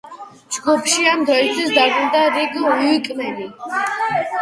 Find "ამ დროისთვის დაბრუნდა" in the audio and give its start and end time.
1.11-2.25